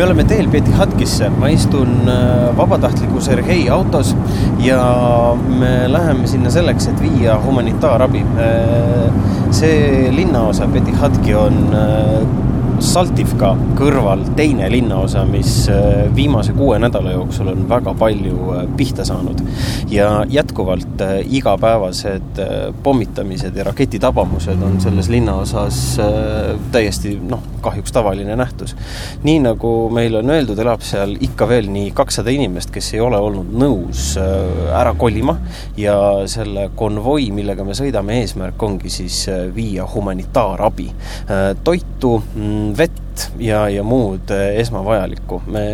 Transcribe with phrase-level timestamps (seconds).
[0.00, 4.14] me oleme teel Petihatkisse, ma istun äh, vabatahtliku Sergei autos
[4.64, 4.80] ja
[5.44, 8.22] me läheme sinna selleks, et viia humanitaarabi.
[8.40, 9.10] Äh,
[9.52, 12.16] see linnaosa Petihatki on äh,
[12.80, 19.04] Saltivka kõrval teine linnaosa, mis äh, viimase kuue nädala jooksul on väga palju äh, pihta
[19.04, 19.42] saanud.
[19.90, 22.40] ja jätkuvalt äh, igapäevased
[22.82, 26.00] pommitamised ja raketitabamused on selles linnaosas
[26.72, 28.76] täiesti noh, kahjuks tavaline nähtus.
[29.22, 33.20] nii nagu meil on öeldud, elab seal ikka veel nii kakssada inimest, kes ei ole
[33.20, 35.36] olnud nõus ära kolima
[35.76, 40.88] ja selle konvoi, millega me sõidame, eesmärk ongi siis viia humanitaarabi,
[41.64, 45.42] toitu mm, vett ja, ja muud eh, esmavajalikku.
[45.46, 45.64] me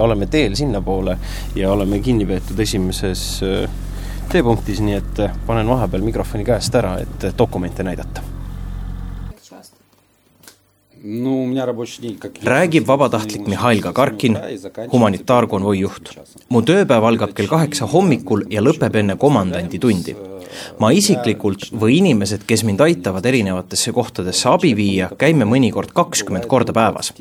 [0.00, 1.18] oleme teel sinnapoole
[1.54, 3.68] ja oleme kinni peetud esimeses eh,
[4.28, 8.33] teepunktis, nii et eh, panen vahepeal mikrofoni käest ära, et dokumente näidata
[12.43, 14.37] räägib vabatahtlik Mihhail Gagarkin,
[14.91, 16.09] humanitaarkonvoi juht.
[16.49, 20.15] mu tööpäev algab kell kaheksa hommikul ja lõpeb enne komandandi tundi.
[20.79, 26.73] ma isiklikult või inimesed, kes mind aitavad erinevatesse kohtadesse abi viia, käime mõnikord kakskümmend korda
[26.73, 27.13] päevas.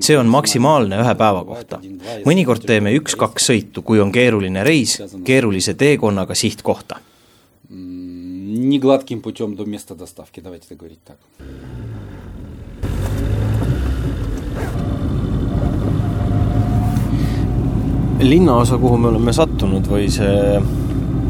[0.00, 1.80] see on maksimaalne ühe päeva kohta.
[2.24, 7.00] mõnikord teeme üks-kaks sõitu, kui on keeruline reis keerulise teekonnaga sihtkohta.
[7.68, 11.18] Не гладким путем до места доставки, давайте это говорить так.
[18.19, 20.59] Linnaosa, kuhu me oleme sattunud või see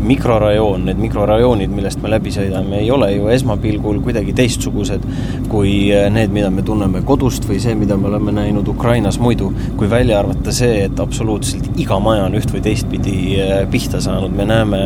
[0.04, 5.06] mikrorajoon, need mikrorajoonid, millest me läbi sõidame, ei ole ju esmapilgul kuidagi teistsugused
[5.50, 9.90] kui need, mida me tunneme kodust või see, mida me oleme näinud Ukrainas muidu, kui
[9.90, 14.46] välja arvata see, et absoluutselt iga maja on üht või teistpidi eh, pihta saanud, me
[14.50, 14.82] näeme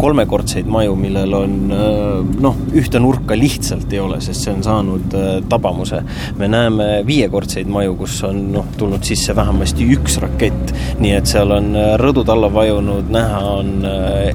[0.00, 5.16] kolmekordseid maju, millel on eh, noh, ühte nurka lihtsalt ei ole, sest see on saanud
[5.50, 6.02] tabamuse.
[6.38, 11.52] me näeme viiekordseid maju, kus on noh, tulnud sisse vähemasti üks rakett, nii et seal
[11.54, 13.72] on rõdud alla vajunud, näha on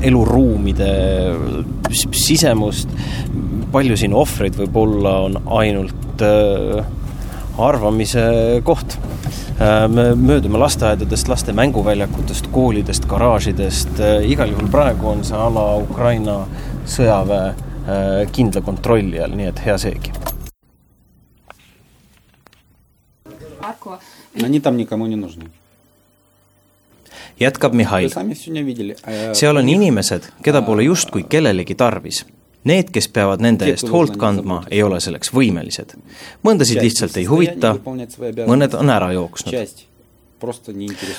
[0.09, 0.91] eluruumide
[1.93, 2.91] sisemust,
[3.73, 6.85] palju siin ohvreid võib olla, on ainult äh,
[7.59, 8.25] arvamise
[8.67, 8.97] koht
[9.61, 9.87] äh,.
[9.89, 16.41] me möödume lasteaedadest, laste mänguväljakutest, koolidest, garaažidest äh,, igal juhul praegu on see ala Ukraina
[16.87, 20.15] sõjaväe äh, kindla kontrolli all, nii et hea seegi.
[24.43, 25.45] Они там никому не нужны
[27.40, 28.12] jätkab Mihhail.
[29.34, 32.26] seal on inimesed, keda pole justkui kellelegi tarvis.
[32.70, 35.96] Need, kes peavad nende eest hoolt kandma, ei ole selleks võimelised.
[36.44, 37.78] mõndasid lihtsalt ei huvita,
[38.46, 39.89] mõned on ära jooksnud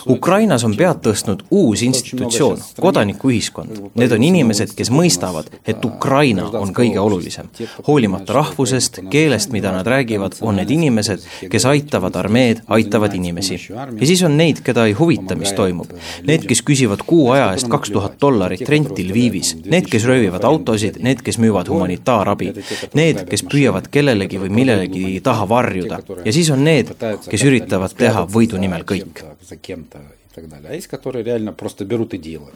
[0.08, 3.81] Ukrainas on pead tõstnud uus institutsioon, kodanikuühiskond.
[4.00, 7.50] Need on inimesed, kes mõistavad, et Ukraina on kõige olulisem.
[7.86, 13.58] hoolimata rahvusest, keelest, mida nad räägivad, on need inimesed, kes aitavad armeed, aitavad inimesi.
[14.00, 15.92] ja siis on neid, keda ei huvita, mis toimub.
[16.26, 21.00] Need, kes küsivad kuu aja eest kaks tuhat dollarit renti Lvivis, need, kes röövivad autosid,
[21.02, 22.52] need, kes müüvad humanitaarabi,
[22.94, 26.00] need, kes püüavad kellelegi või millelegi taha varjuda.
[26.25, 26.94] Ja siis on need,
[27.31, 30.72] kes üritavad teha võidu nimel kõik кем-то, за кем-то и так далее.
[30.72, 32.56] А есть, которые реально просто берут и делают.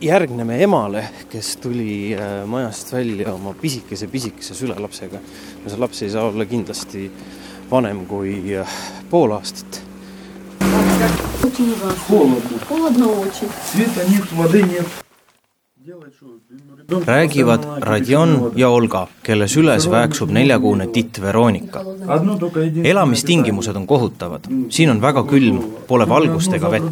[0.00, 5.20] järgneme emale, kes tuli äh, majast välja oma pisikese-pisikese sülelapsega.
[5.64, 7.10] no see laps ei saa olla kindlasti
[7.70, 8.68] vanem kui äh,
[9.10, 9.82] pool aastat.
[12.08, 12.40] Холодно.
[12.68, 13.48] Холодно очень.
[13.72, 14.86] Света нет, воды нет
[17.05, 21.81] räägivad Radjon ja Olga, kelle süles vääksub neljakuune titt Veronika.
[22.83, 24.39] elamistingimused on kohutavad,
[24.69, 26.83] siin on väga külm, pole valgust ega vett.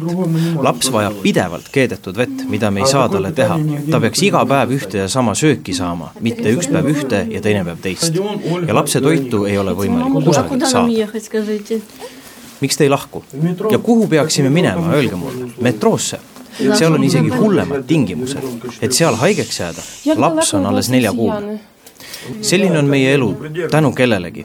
[0.62, 3.58] laps vajab pidevalt keedetud vett, mida me ei saa talle teha.
[3.90, 7.64] ta peaks iga päev ühte ja sama sööki saama, mitte üks päev ühte ja teine
[7.64, 8.16] päev teist.
[8.66, 10.88] ja lapse toitu ei ole võimalik kusagilt saada.
[12.60, 13.24] miks te ei lahku?
[13.70, 16.18] ja kuhu peaksime minema, öelge mulle, metroosse
[16.58, 18.38] seal on isegi hullemad tingimused,
[18.82, 19.84] et seal haigeks jääda,
[20.16, 21.58] laps on alles neljakuune.
[22.42, 23.36] selline on meie elu
[23.70, 24.44] tänu kellelegi.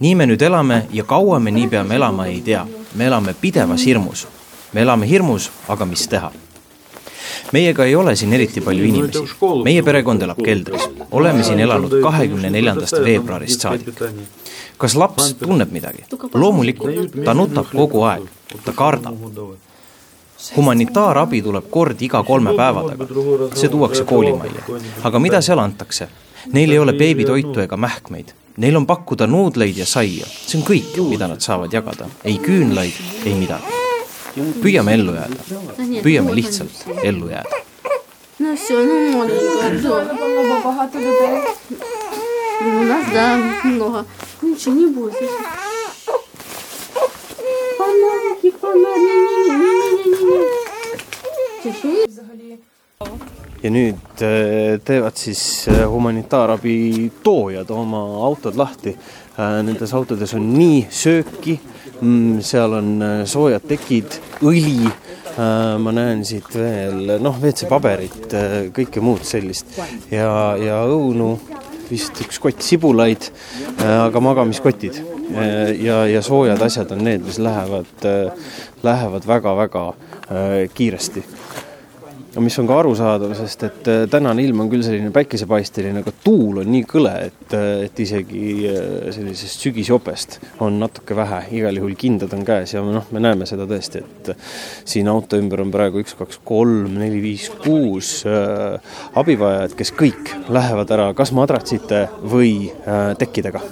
[0.00, 2.66] nii me nüüd elame ja kaua me nii peame elama, ei tea.
[2.94, 4.26] me elame pidevas hirmus.
[4.72, 6.32] me elame hirmus, aga mis teha
[7.52, 9.22] meiega ei ole siin eriti palju inimesi.
[9.64, 10.88] meie perekond elab keldris.
[11.10, 14.02] oleme siin elanud kahekümne neljandast veebruarist saadik.
[14.78, 16.04] kas laps tunneb midagi?
[16.34, 18.26] loomulikult, ta nutab kogu aeg,
[18.64, 19.14] ta kardab
[20.57, 23.07] humanitaarabi tuleb kord iga kolme päeva taga.
[23.55, 24.63] see tuuakse koolimajja.
[25.03, 26.07] aga mida seal antakse?
[26.53, 28.33] Neil ei ole beebitoitu ega mähkmeid.
[28.57, 30.25] Neil on pakkuda nuudleid ja saia.
[30.25, 32.09] see on kõik, mida nad saavad jagada.
[32.23, 32.93] ei küünlaid,
[33.25, 33.63] ei midagi.
[34.61, 35.35] püüame ellu jääda.
[36.03, 37.61] püüame lihtsalt ellu jääda.
[38.41, 40.01] Ну все, ну маленькая, да.
[42.61, 44.05] У нас, да, много.
[53.62, 55.40] ja nüüd eh, teevad siis
[55.70, 56.76] eh, humanitaarabi
[57.24, 58.94] toojad oma autod lahti.
[58.94, 61.56] Eh, nendes autodes on nii sööki,
[62.00, 62.92] mm, seal on
[63.28, 64.86] soojad tekid, õli,
[65.36, 68.32] ma näen siit veel noh, WC-paberit,
[68.72, 69.74] kõike muud sellist.
[70.08, 71.34] Ja, ja õunu,
[71.90, 73.28] vist üks kott sibulaid,
[73.84, 75.02] aga magamiskotid.
[75.82, 78.08] Ja, ja soojad asjad on need, mis lähevad,
[78.86, 79.84] lähevad väga-väga
[80.72, 81.26] kiiresti
[82.39, 86.61] mis on ka arusaadav, sest et äh, tänane ilm on küll selline päikesepaisteline, aga tuul
[86.63, 91.97] on nii kõle, et, äh, et isegi äh, sellisest sügisjopest on natuke vähe, igal juhul
[91.99, 94.31] kindad on käes ja noh, me näeme seda tõesti, et
[94.87, 98.79] siin auto ümber on praegu üks, kaks, kolm, neli, viis, kuus äh,
[99.19, 103.63] abivajajat, kes kõik lähevad ära kas madratsite või äh, tekkidega.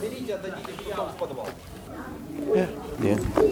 [2.50, 3.50] jah, nii et.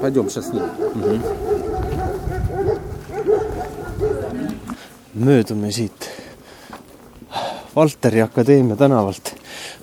[0.00, 1.93] Пойдем сейчас с ним.
[5.14, 6.10] möödume siit
[7.76, 9.34] Valteri Akadeemia tänavalt,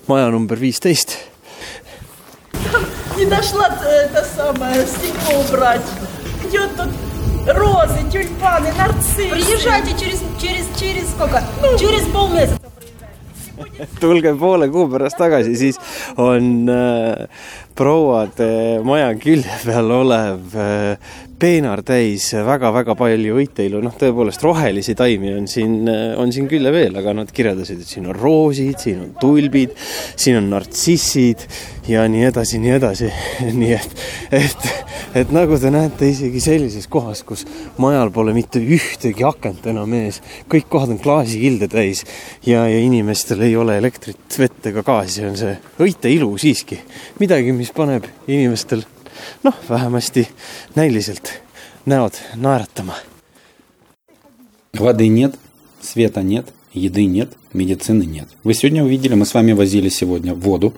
[0.06, 1.16] maja number viisteist.
[3.16, 5.86] Не дошла это самое стекло убрать.
[6.48, 6.88] Идет тут
[7.46, 9.28] розы, тюльпаны, нарциссы.
[9.28, 11.42] Приезжайте через, через, через сколько?
[11.78, 12.58] Через полмесяца.
[14.00, 15.78] tulge poole kuu pärast tagasi, siis
[16.16, 17.26] on äh,
[17.75, 25.33] prouade maja külje peal olev äh, peenar täis väga-väga palju õiteilu, noh, tõepoolest rohelisi taimi
[25.35, 25.89] on siin,
[26.19, 29.73] on siin küll ja veel, aga nad kirjeldasid, et siin on roosid, siin on tulbid,
[30.15, 31.43] siin on nartsissid
[31.89, 33.09] ja nii edasi, nii edasi.
[33.59, 34.03] nii et,
[34.39, 34.67] et,
[35.19, 37.43] et nagu te näete, isegi sellises kohas, kus
[37.81, 40.21] majal pole mitte ühtegi akent enam ees,
[40.51, 42.05] kõik kohad on klaasikilde täis
[42.47, 46.79] ja, ja inimestel ei ole elektrit, vett ega gaasi, on see õiteilu siiski
[47.19, 48.83] midagi, mis paneb inimestel
[49.43, 50.27] noh, vähemasti
[50.75, 51.31] näiliselt
[51.85, 52.95] näod naeratama.
[54.73, 55.35] Воды нет,
[55.81, 58.27] света нет, еды нет, медицины нет.
[58.43, 60.73] Вы сегодня увидели, мы с вами возили сегодня воду,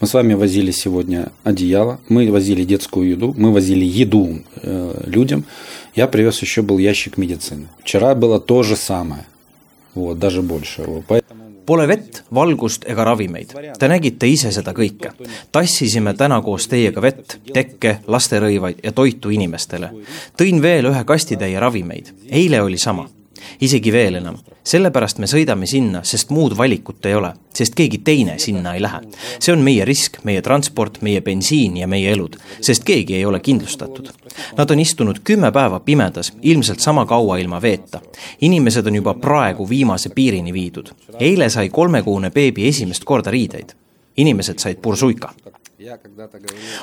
[0.00, 5.44] мы с вами возили сегодня одеяло, мы возили детскую еду, мы возили еду э, людям.
[5.94, 7.68] Я привез еще был ящик медицины.
[7.80, 9.24] Вчера было то же самое,
[9.94, 10.84] вот, даже больше.
[11.06, 11.37] Поэтому
[11.68, 13.52] Pole vett, valgust ega ravimeid.
[13.78, 15.12] Te nägite ise seda kõike.
[15.52, 19.92] tassisime täna koos teiega vett, tekke, lasterõivaid ja toitu inimestele.
[20.40, 22.14] tõin veel ühe kastitäie ravimeid.
[22.30, 23.08] eile oli sama
[23.60, 24.38] isegi veel enam.
[24.64, 29.00] sellepärast me sõidame sinna, sest muud valikut ei ole, sest keegi teine sinna ei lähe.
[29.40, 33.40] see on meie risk, meie transport, meie bensiin ja meie elud, sest keegi ei ole
[33.40, 34.10] kindlustatud.
[34.56, 38.00] Nad on istunud kümme päeva pimedas, ilmselt sama kaua ilma veeta.
[38.40, 40.88] inimesed on juba praegu viimase piirini viidud.
[41.20, 43.72] eile sai kolmekuune beebi esimest korda riideid.
[44.16, 45.32] inimesed said pursuika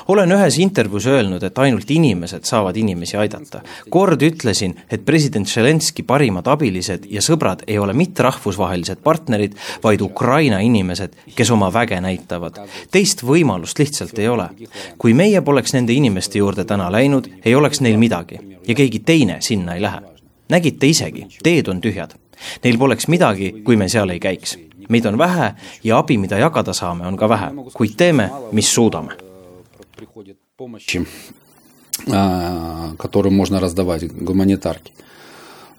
[0.08, 3.60] olen ühes intervjuus öelnud, et ainult inimesed saavad inimesi aidata.
[3.90, 10.00] kord ütlesin, et president Zelenski parimad abilised ja sõbrad ei ole mitte rahvusvahelised partnerid, vaid
[10.00, 12.60] Ukraina inimesed, kes oma väge näitavad.
[12.90, 14.48] teist võimalust lihtsalt ei ole.
[14.98, 18.38] kui meie poleks nende inimeste juurde täna läinud, ei oleks neil midagi
[18.68, 20.00] ja keegi teine sinna ei lähe.
[20.48, 22.16] nägite isegi, teed on tühjad.
[22.64, 24.58] Neil poleks midagi, kui me seal ei käiks
[24.89, 29.17] meid on vähe ja abi, mida jagada saame, on ka vähe, kuid teeme, mis suudame.
[32.97, 34.93] которую можно раздавать, гуманитарки.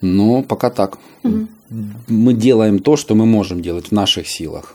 [0.01, 0.99] Но пока так.
[1.23, 1.49] Угу.
[2.09, 4.75] Мы делаем то, что мы можем делать в наших силах.